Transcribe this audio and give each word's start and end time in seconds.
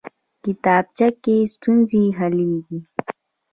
کتابچه 0.43 1.07
کې 1.23 1.35
ستونزې 1.53 2.03
حلېږي 2.17 2.79